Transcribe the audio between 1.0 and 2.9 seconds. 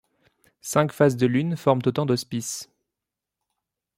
de lune forment autant d'auspices.